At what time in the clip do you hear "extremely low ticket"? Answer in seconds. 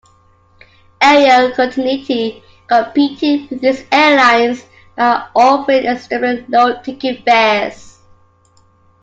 5.85-7.23